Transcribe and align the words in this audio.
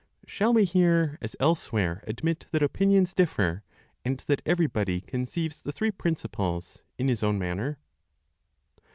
Shall 0.25 0.51
we 0.51 0.65
here, 0.65 1.19
as 1.21 1.35
elsewhere, 1.39 2.03
admit 2.07 2.47
that 2.49 2.63
opinions 2.63 3.13
differ, 3.13 3.61
and 4.03 4.17
that 4.25 4.41
everybody 4.47 4.99
conceives 4.99 5.61
the 5.61 5.71
three 5.71 5.91
principles 5.91 6.81
in 6.97 7.07
his 7.07 7.21
own 7.21 7.37
manner? 7.37 7.77